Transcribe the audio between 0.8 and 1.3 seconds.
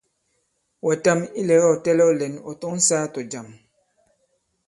Wɛ̀tam